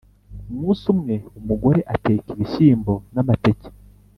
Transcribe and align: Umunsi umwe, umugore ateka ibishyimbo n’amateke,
Umunsi 0.51 0.83
umwe, 0.93 1.15
umugore 1.39 1.79
ateka 1.93 2.27
ibishyimbo 2.35 2.93
n’amateke, 3.13 3.69